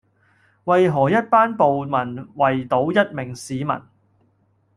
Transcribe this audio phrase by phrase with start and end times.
[0.63, 1.91] 為何一班暴民
[2.35, 3.67] 圍堵一名市民